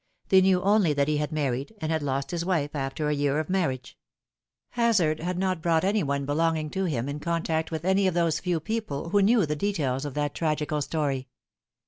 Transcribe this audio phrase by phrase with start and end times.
[0.29, 3.37] They knew only that he had married, and had lost his wife after a year
[3.37, 3.99] of marriage.
[4.71, 8.39] Hazard had not brought any one belonging to him in contact with any of those
[8.39, 11.27] few people who knew the details of that tragical story.